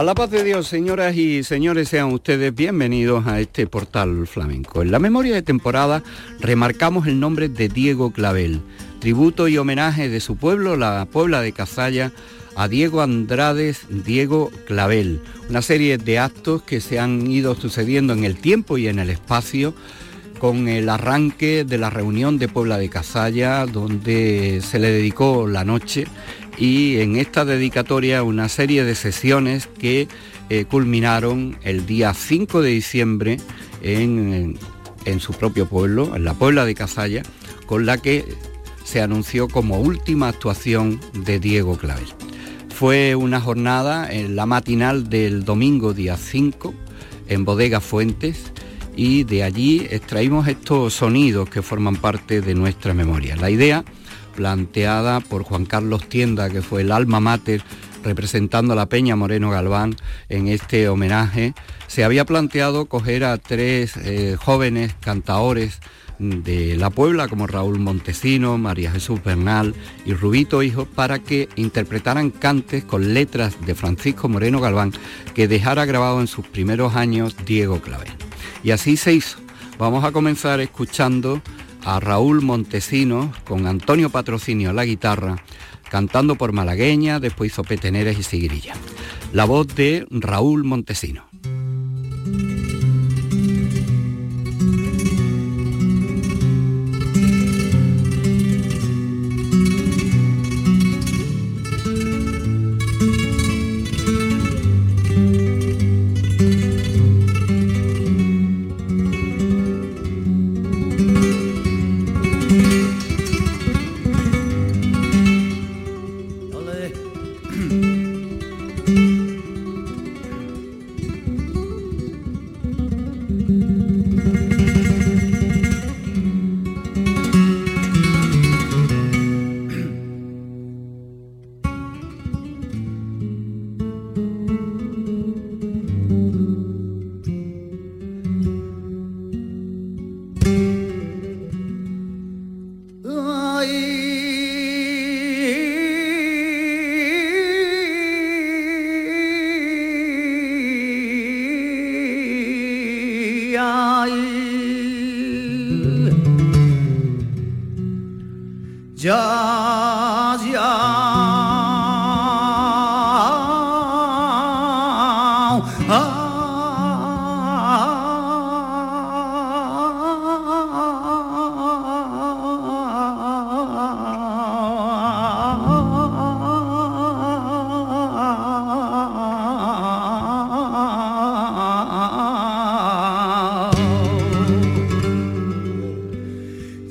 [0.00, 4.80] A la paz de Dios, señoras y señores, sean ustedes bienvenidos a este portal flamenco.
[4.80, 6.02] En la memoria de temporada
[6.38, 8.62] remarcamos el nombre de Diego Clavel,
[8.98, 12.12] tributo y homenaje de su pueblo, la Puebla de Cazalla,
[12.56, 18.24] a Diego Andrades Diego Clavel, una serie de actos que se han ido sucediendo en
[18.24, 19.74] el tiempo y en el espacio
[20.38, 25.66] con el arranque de la reunión de Puebla de Cazalla, donde se le dedicó la
[25.66, 26.06] noche
[26.60, 30.08] y en esta dedicatoria una serie de sesiones que
[30.50, 33.38] eh, culminaron el día 5 de diciembre
[33.82, 34.58] en,
[35.06, 37.22] en, su propio pueblo, en la Puebla de Cazalla,
[37.64, 38.26] con la que
[38.84, 42.04] se anunció como última actuación de Diego Clavel.
[42.74, 46.74] Fue una jornada en la matinal del domingo día 5
[47.28, 48.52] en Bodega Fuentes
[48.96, 53.36] y de allí extraímos estos sonidos que forman parte de nuestra memoria.
[53.36, 53.84] La idea
[54.30, 57.62] planteada por Juan Carlos Tienda, que fue el alma mater
[58.02, 59.96] representando a la Peña Moreno Galván
[60.28, 61.54] en este homenaje,
[61.86, 65.80] se había planteado coger a tres eh, jóvenes cantaores
[66.20, 72.30] de la Puebla como Raúl Montesino, María Jesús Bernal y Rubito Hijo para que interpretaran
[72.30, 74.92] cantes con letras de Francisco Moreno Galván
[75.34, 78.08] que dejara grabado en sus primeros años Diego Clavel.
[78.62, 79.38] Y así se hizo.
[79.78, 81.40] Vamos a comenzar escuchando
[81.84, 85.36] a Raúl Montesinos con Antonio Patrocinio a la guitarra,
[85.90, 88.74] cantando por malagueña, después hizo peteneres y siguirilla.
[89.32, 91.29] La voz de Raúl Montesino.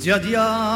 [0.09, 0.68] Jadya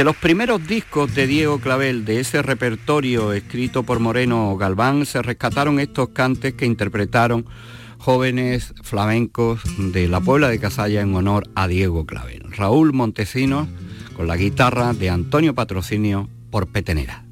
[0.00, 5.20] De los primeros discos de Diego Clavel, de ese repertorio escrito por Moreno Galván, se
[5.20, 7.44] rescataron estos cantes que interpretaron
[7.98, 9.60] jóvenes flamencos
[9.92, 12.50] de la Puebla de Casalla en honor a Diego Clavel.
[12.50, 13.68] Raúl Montesinos
[14.16, 17.29] con la guitarra de Antonio Patrocinio por Petenera.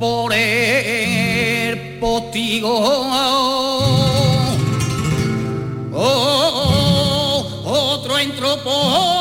[0.00, 3.06] Por el potigo.
[5.92, 9.19] Oh, otro entró por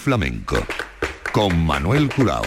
[0.00, 0.56] Flamenco
[1.30, 2.42] con Manuel Curao.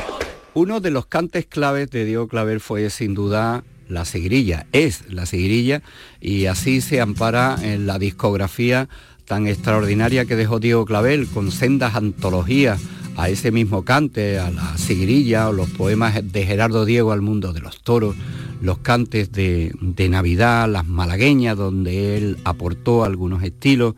[0.55, 5.27] Uno de los cantes claves de Diego Clavel fue sin duda la seguirilla, es la
[5.27, 5.83] seguirilla
[6.19, 8.89] y así se ampara en la discografía
[9.25, 12.81] tan extraordinaria que dejó Diego Clavel con sendas antologías
[13.17, 17.53] a ese mismo cante, a la seguirilla o los poemas de Gerardo Diego al mundo
[17.53, 18.15] de los toros,
[18.62, 23.93] los cantes de, de Navidad, las malagueñas donde él aportó algunos estilos,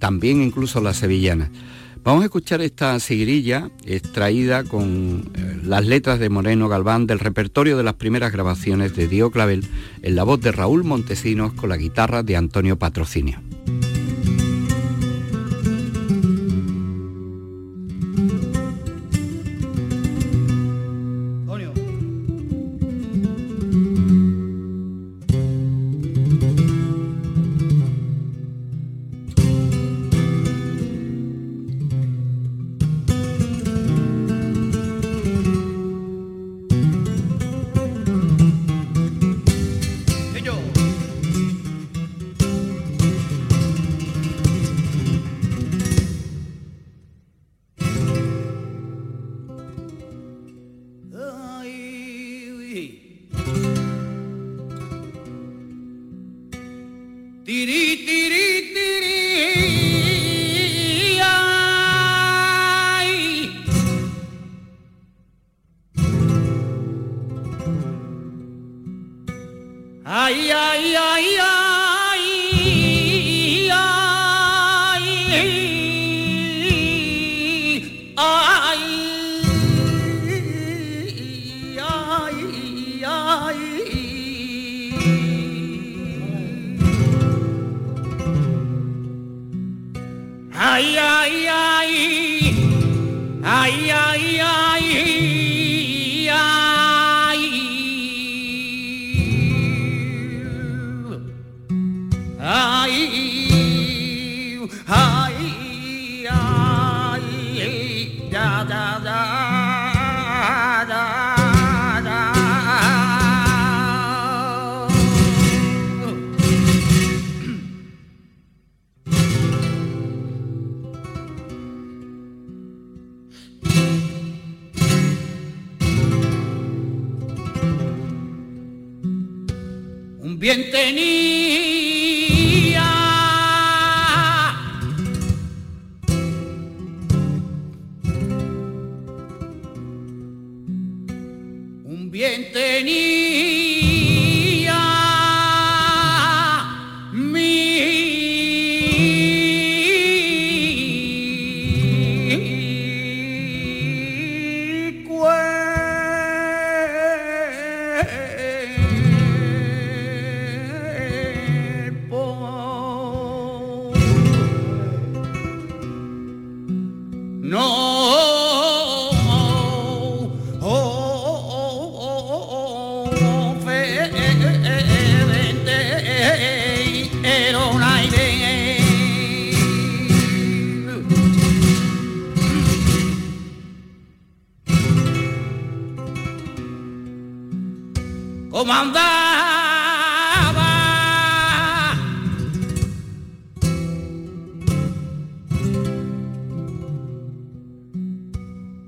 [0.00, 1.50] también incluso las sevillanas.
[2.06, 7.76] Vamos a escuchar esta seguirilla extraída con eh, las letras de Moreno Galván del repertorio
[7.76, 9.66] de las primeras grabaciones de Dio Clavel
[10.02, 13.40] en la voz de Raúl Montesinos con la guitarra de Antonio Patrocinio.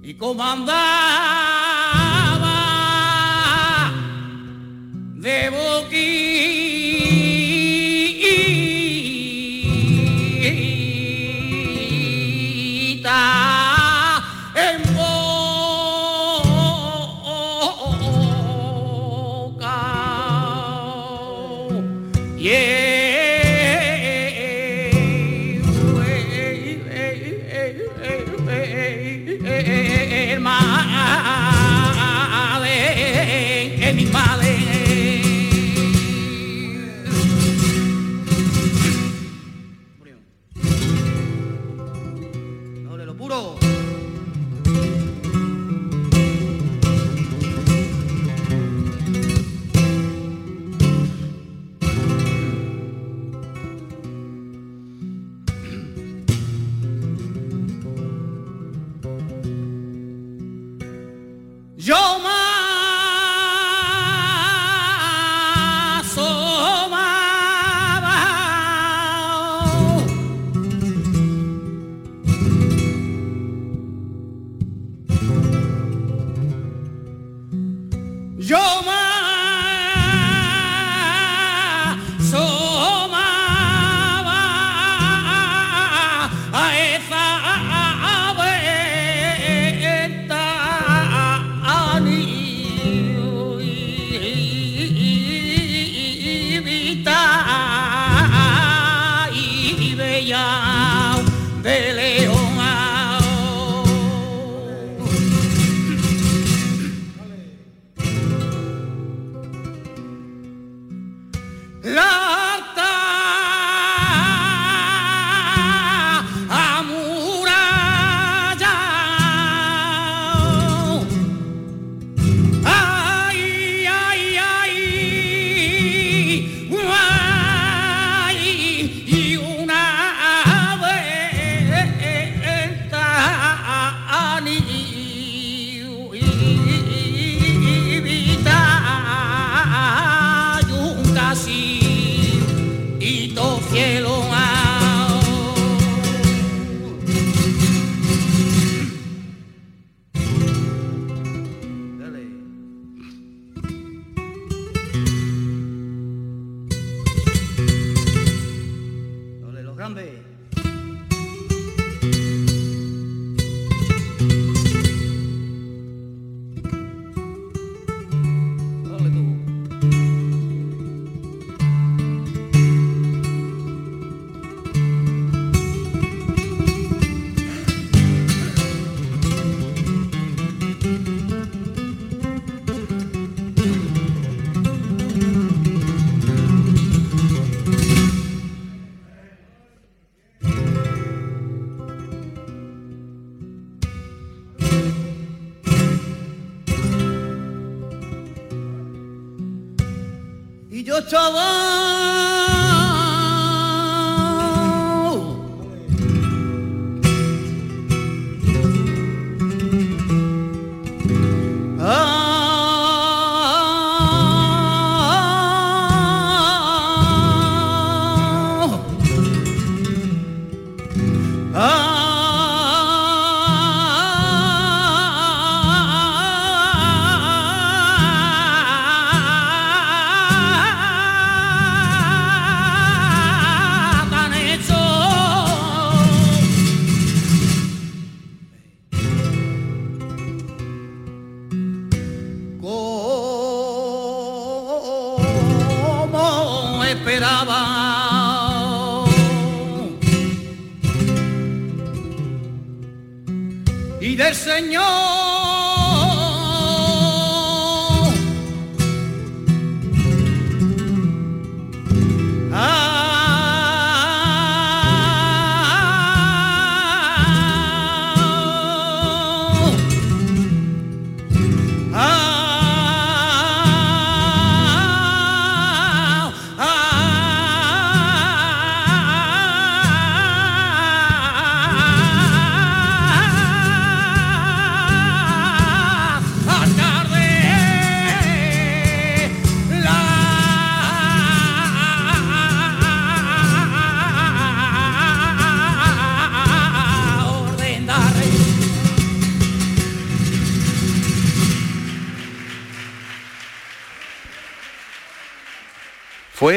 [0.09, 1.38] Y comandaba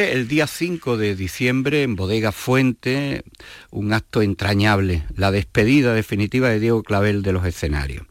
[0.09, 3.23] El día 5 de diciembre en Bodega Fuente,
[3.69, 8.07] un acto entrañable, la despedida definitiva de Diego Clavel de los escenarios.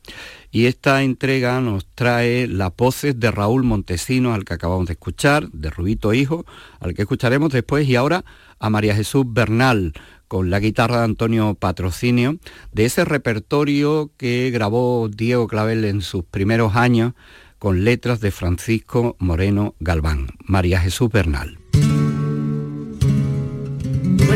[0.52, 5.50] Y esta entrega nos trae las voces de Raúl Montesino, al que acabamos de escuchar,
[5.50, 6.46] de Rubito Hijo,
[6.78, 8.24] al que escucharemos después, y ahora
[8.60, 9.92] a María Jesús Bernal,
[10.28, 12.38] con la guitarra de Antonio Patrocinio,
[12.72, 17.14] de ese repertorio que grabó Diego Clavel en sus primeros años,
[17.58, 20.28] con letras de Francisco Moreno Galván.
[20.46, 21.59] María Jesús Bernal.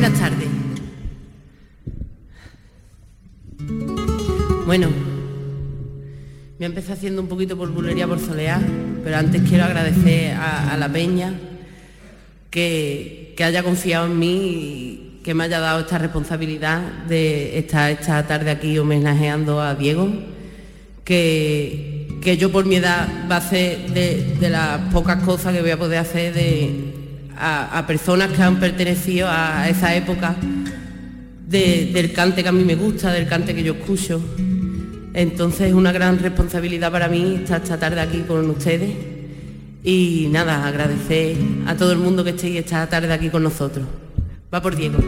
[0.05, 0.49] Buenas tardes.
[4.67, 4.89] Bueno,
[6.59, 8.61] me empecé haciendo un poquito por bulería por solear,
[9.03, 11.33] pero antes quiero agradecer a, la peña
[12.51, 18.27] que, haya confiado en mí y que me haya dado esta responsabilidad de estar esta
[18.27, 20.11] tarde aquí homenajeando a Diego,
[21.03, 25.71] que, que yo por mi edad va a ser de las pocas cosas que voy
[25.71, 27.04] a poder hacer de,
[27.37, 30.37] a, personas que han pertenecido a esa época
[31.49, 34.21] del cante que a mí me gusta, del cante que yo escucho.
[35.13, 38.91] Entonces es una gran responsabilidad para mí estar esta tarde aquí con ustedes
[39.85, 43.87] y nada, agradecer a todo el mundo que estéis esta tarde aquí con nosotros.
[44.53, 44.99] Va por Diego.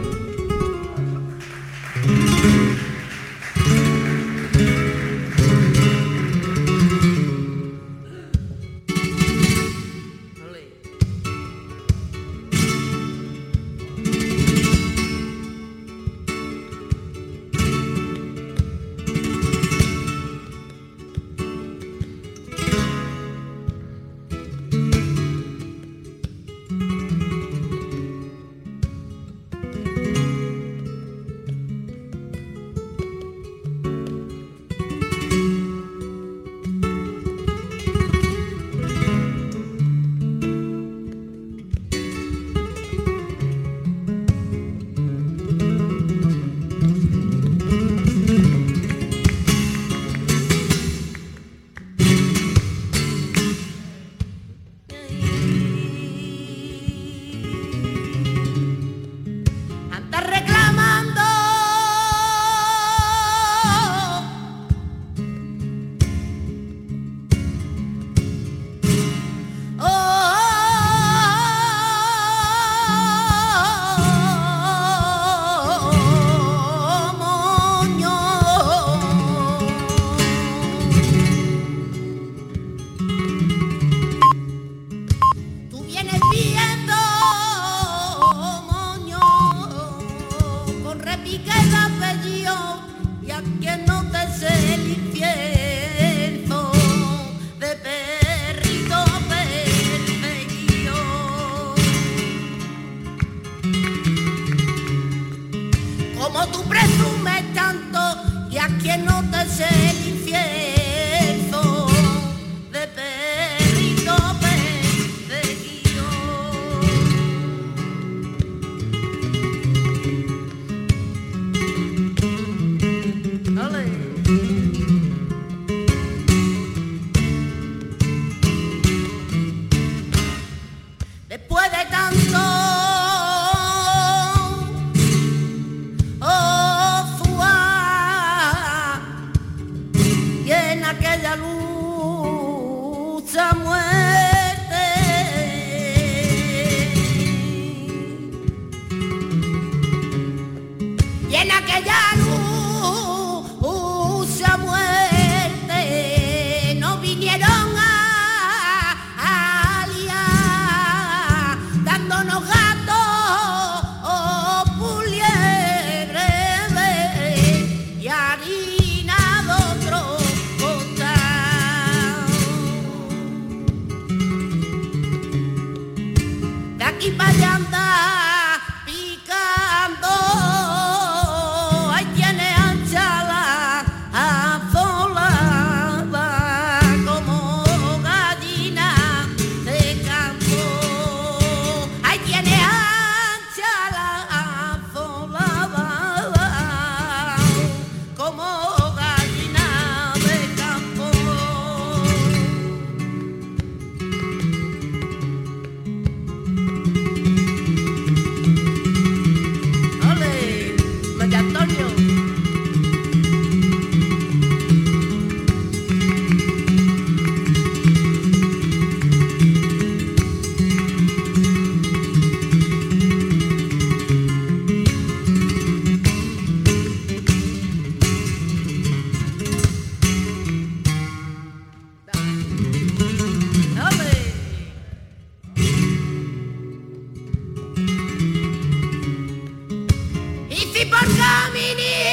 [240.89, 242.06] Flamenco.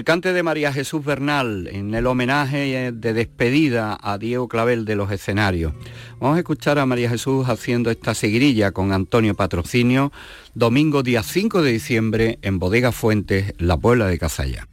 [0.00, 4.96] El cante de María Jesús Bernal en el homenaje de despedida a Diego Clavel de
[4.96, 5.74] los escenarios.
[6.18, 10.10] Vamos a escuchar a María Jesús haciendo esta seguirilla con Antonio Patrocinio,
[10.54, 14.66] domingo día 5 de diciembre en Bodega Fuentes, La Puebla de Cazalla.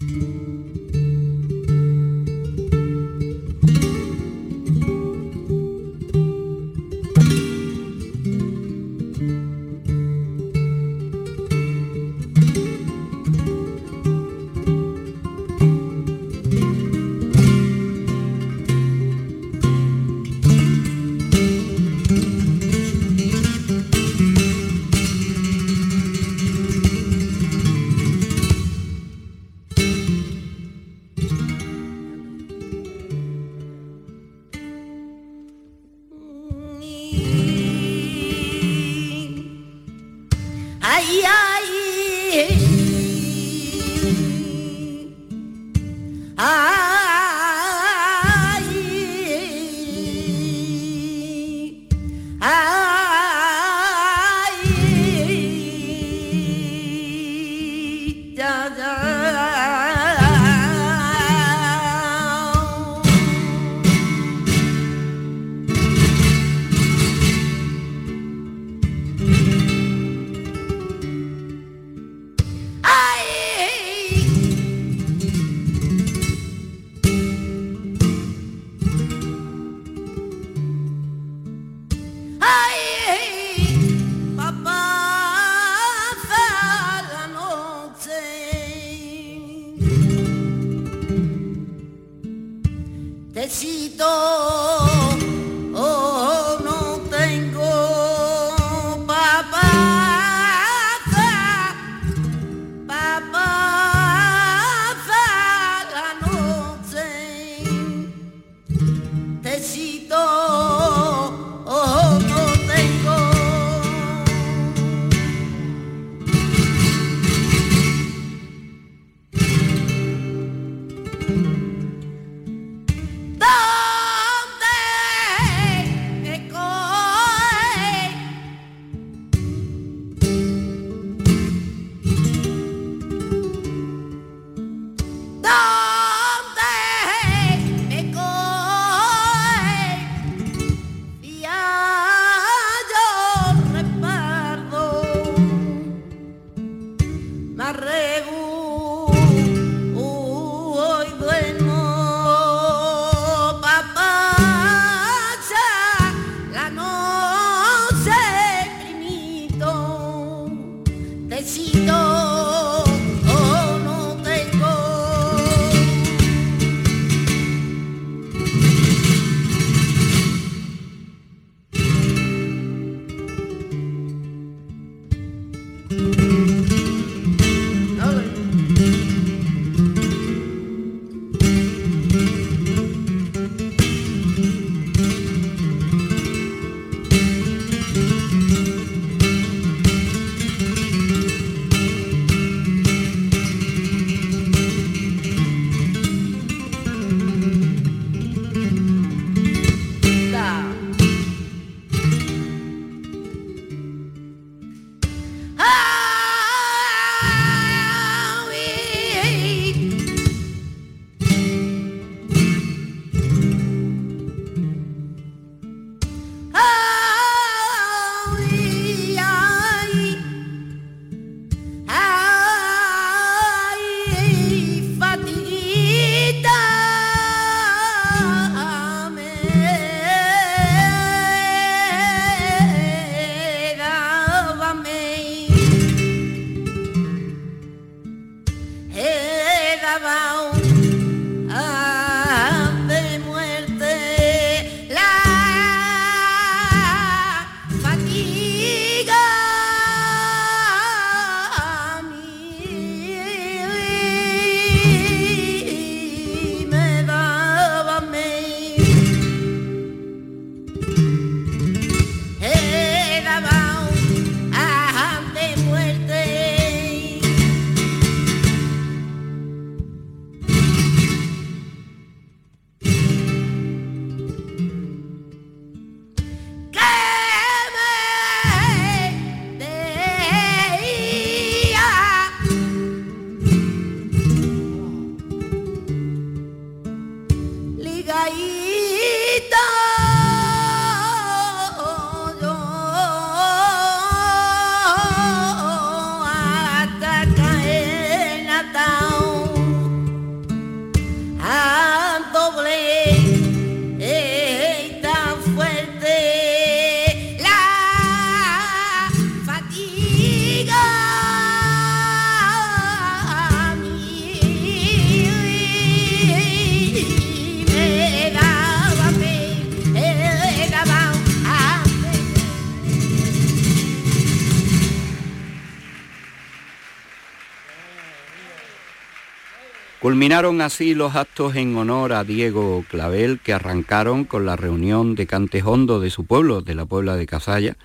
[330.00, 335.26] Culminaron así los actos en honor a Diego Clavel que arrancaron con la reunión de
[335.26, 337.78] Cantes Hondo de su pueblo, de la Puebla de Casalla,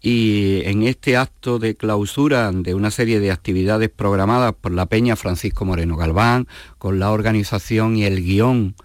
[0.00, 5.16] y en este acto de clausura de una serie de actividades programadas por la Peña
[5.16, 6.46] Francisco Moreno Galván,
[6.78, 8.76] con la organización y el guion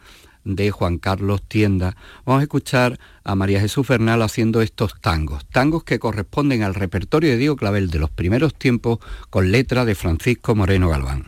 [0.43, 1.95] de Juan Carlos Tienda,
[2.25, 7.29] vamos a escuchar a María Jesús Fernal haciendo estos tangos, tangos que corresponden al repertorio
[7.29, 8.97] de Diego Clavel de los primeros tiempos
[9.29, 11.27] con letra de Francisco Moreno Galván.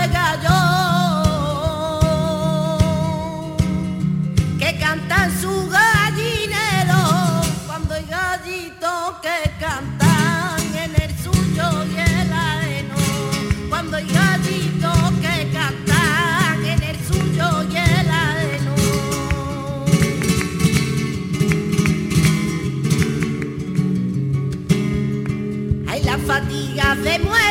[27.03, 27.50] They moi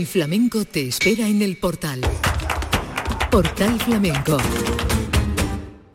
[0.00, 2.00] flamenco te espera en el portal.
[3.30, 4.38] Portal Flamenco.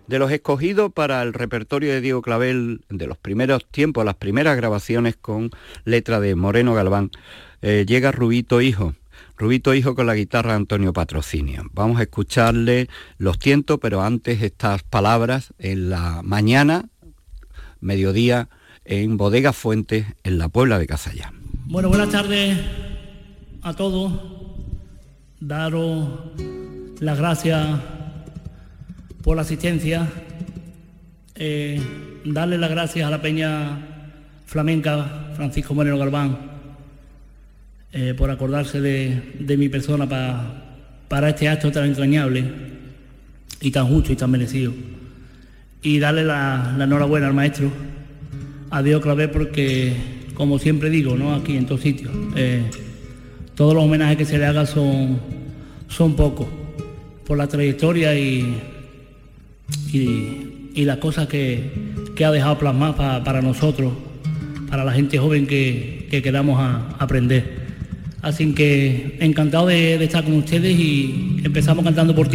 [0.06, 4.56] De los escogidos para el repertorio de Diego Clavel de los primeros tiempos, las primeras
[4.56, 5.50] grabaciones con
[5.84, 7.10] letra de Moreno Galván,
[7.64, 8.94] eh, llega Rubito Hijo.
[9.36, 11.64] Rubito Hijo con la guitarra Antonio Patrocinio.
[11.74, 16.86] Vamos a escucharle los tientos, pero antes estas palabras en la mañana,
[17.82, 18.48] mediodía,
[18.86, 21.34] en Bodega Fuentes, en la Puebla de Casalla.
[21.66, 22.87] Bueno, buenas tardes
[23.68, 24.14] a todos,
[25.42, 26.08] daros
[27.02, 27.68] las gracias
[29.22, 30.08] por la asistencia,
[31.36, 31.78] eh,
[32.24, 33.78] darle las gracias a la Peña
[34.46, 36.38] Flamenca Francisco Moreno Galván
[37.92, 40.08] eh, por acordarse de, mi persona
[41.10, 42.46] para este acto tan entrañable
[43.60, 44.72] y tan justo y tan merecido.
[45.82, 47.70] Y darle la, enhorabuena al maestro,
[48.70, 49.94] a Dios Clavé, porque,
[50.36, 51.36] como siempre digo, ¿no?
[51.36, 52.64] aquí en todos sitios, eh,
[53.58, 55.20] todos los homenajes que se le haga son,
[55.88, 56.46] son pocos,
[57.26, 58.62] por la trayectoria y,
[59.92, 61.72] y, las cosas que,
[62.24, 63.94] ha dejado plasmar para nosotros,
[64.70, 66.62] para la gente joven que, queramos
[67.00, 67.68] aprender.
[68.22, 72.30] Así que encantado de, estar con ustedes y empezamos cantando por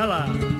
[0.00, 0.59] Vai lá.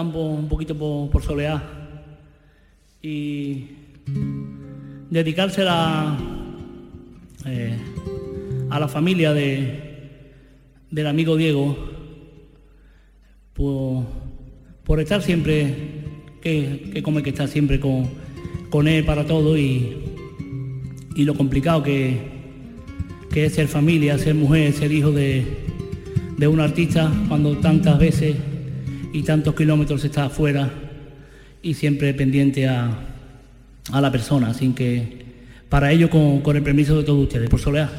[0.00, 1.62] Un poquito por, Soleá
[3.02, 3.66] y
[5.10, 6.16] dedicársela
[7.44, 7.76] eh,
[8.70, 10.32] a la familia de,
[10.90, 11.76] del amigo Diego
[13.54, 15.74] por, estar siempre,
[16.40, 18.08] que, que como que estar siempre con,
[18.70, 19.96] con él para todo y,
[21.14, 22.18] y lo complicado que,
[23.30, 25.44] que, es ser familia, ser mujer, ser hijo de,
[26.36, 28.36] de un artista cuando tantas veces
[29.12, 30.70] y tantos kilómetros está afuera
[31.62, 32.90] y siempre pendiente a,
[33.92, 34.48] a la persona.
[34.48, 35.22] Así que
[35.68, 37.90] para ello, con, con el permiso de todos ustedes, por solear.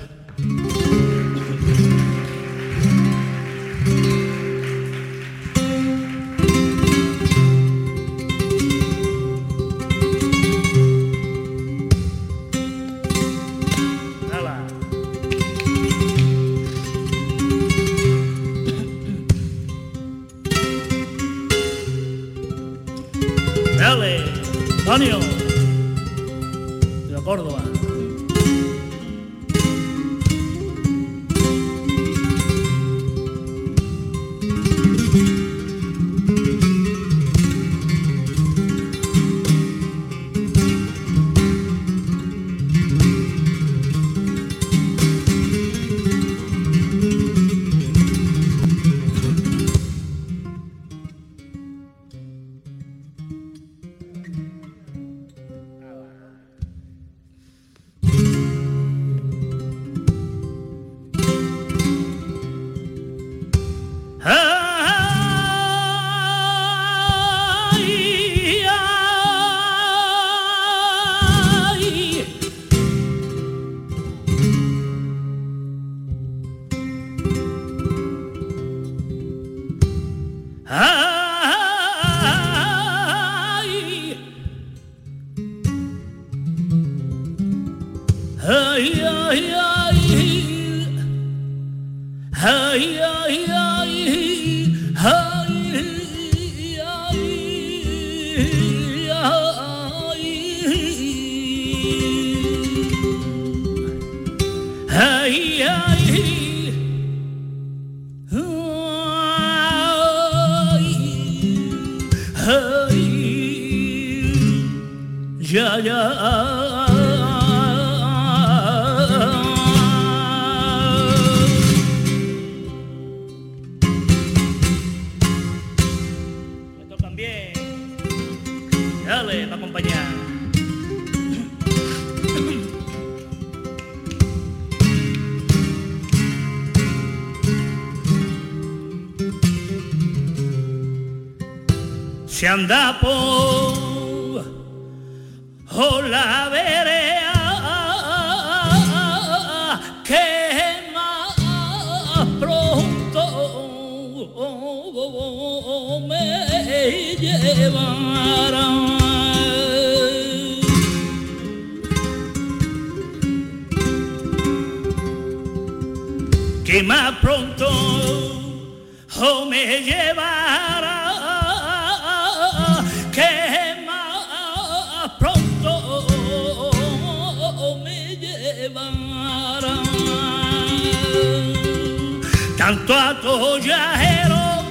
[182.66, 184.64] Tanto atollajero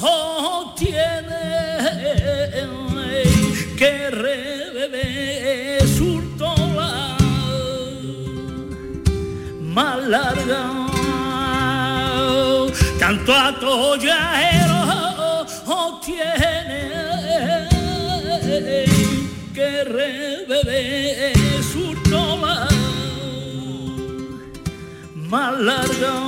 [0.00, 1.36] oh, tiene
[3.76, 7.16] que rebeber surtola
[9.60, 10.88] más larga.
[12.98, 14.80] Tanto atollajero
[15.66, 16.80] oh, tiene
[19.54, 21.32] que rebeber
[21.62, 22.66] surtola
[25.14, 26.27] más larga.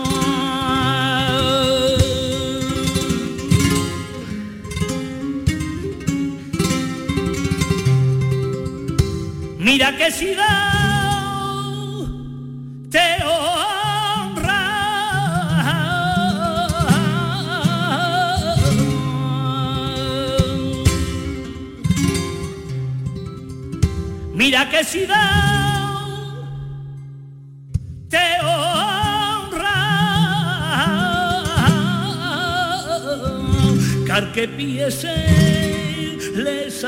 [9.80, 10.44] Mira que si da
[12.90, 14.60] te honra.
[24.34, 25.40] Mira que si da.
[34.06, 35.14] Car que piese
[36.34, 36.84] les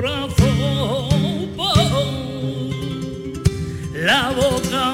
[0.00, 1.08] corazón
[3.94, 4.84] la boca.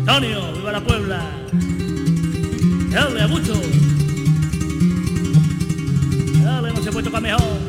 [0.00, 1.20] Antonio, viva la Puebla.
[2.90, 3.54] Dale mucho
[6.42, 7.59] dale se puede tocar mejor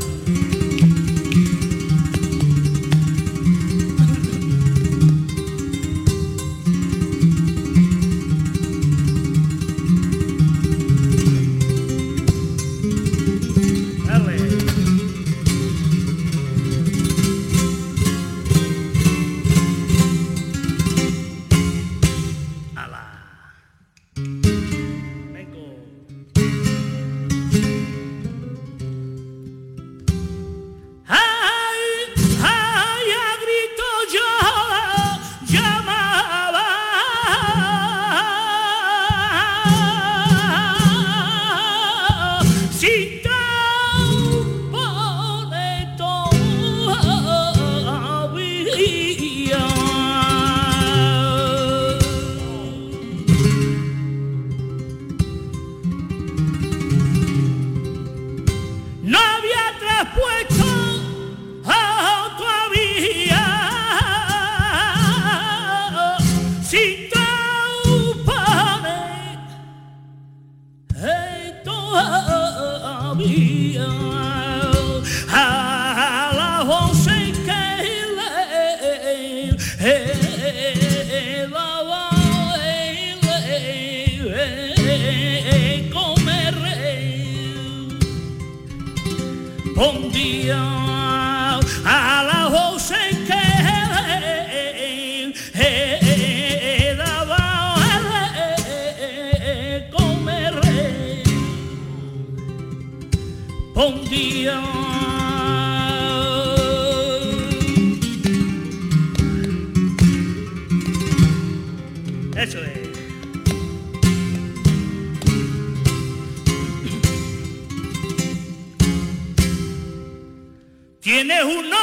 [121.23, 121.80] Tienes un nombre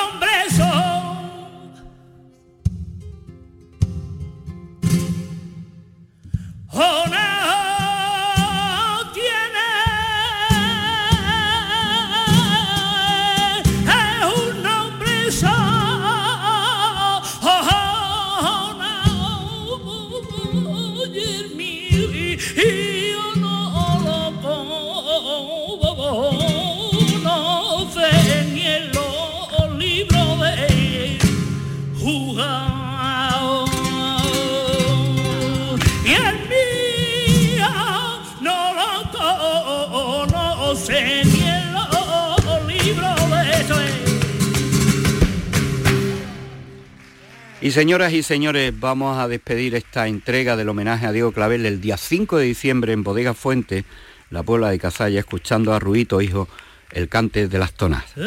[47.78, 51.96] señoras y señores, vamos a despedir esta entrega del homenaje a Diego Clavel el día
[51.96, 53.84] 5 de diciembre en Bodega Fuente,
[54.30, 56.48] la Puebla de Cazalla, escuchando a Ruito, hijo,
[56.90, 58.04] el cante de las tonas.
[58.16, 58.24] Ay,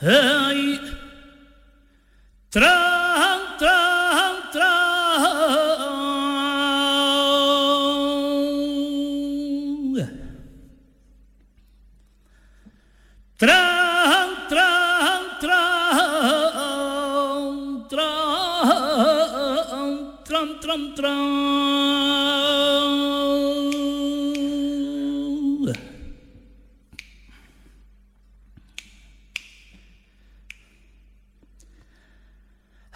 [0.00, 0.64] ay.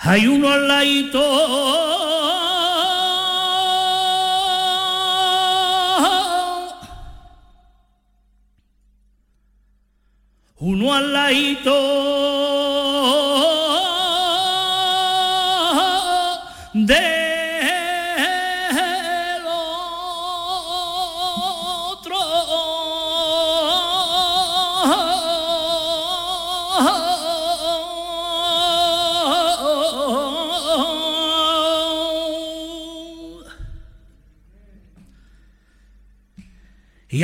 [0.00, 1.20] Hay uno al ladito.
[10.60, 11.97] Uno al ladito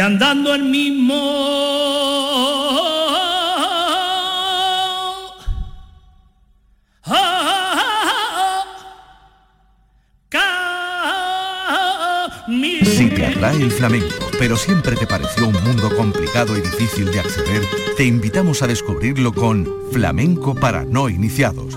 [0.05, 1.15] andando el mismo.
[12.85, 17.21] Si te atrae el flamenco, pero siempre te pareció un mundo complicado y difícil de
[17.21, 17.63] acceder,
[17.97, 21.77] te invitamos a descubrirlo con Flamenco para no iniciados,